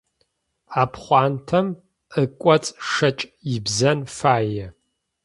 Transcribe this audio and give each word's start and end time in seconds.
Ӏэпхъуантэм 0.71 1.67
ыкӏоцӏ 2.21 2.75
шэкӏ 2.89 3.23
ибзэн 3.55 3.99
фае. 4.17 4.65